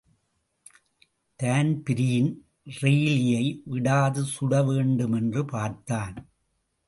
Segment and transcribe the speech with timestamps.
[1.39, 2.31] Dan Breen
[2.81, 6.15] ரெய்லியை விடாது சுடவேண்டுமென்று பார்த்தான்.